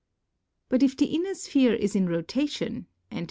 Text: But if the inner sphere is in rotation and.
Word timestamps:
But 0.67 0.81
if 0.81 0.97
the 0.97 1.05
inner 1.13 1.35
sphere 1.35 1.75
is 1.75 1.95
in 1.95 2.09
rotation 2.09 2.87
and. 3.11 3.19